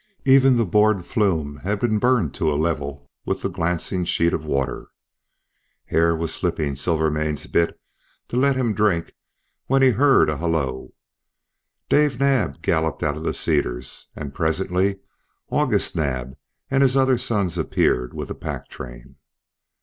[0.25, 4.43] Even the board flume had been burned to a level with the glancing sheet of
[4.43, 4.87] water.
[5.85, 7.79] Hare was slipping Silvermane's bit
[8.27, 9.13] to let him drink
[9.67, 10.89] when he heard a halloo.
[11.87, 14.97] Dave Naab galloped out of the cedars, and presently
[15.51, 16.35] August Naab
[16.71, 19.17] and his other sons appeared with a pack train.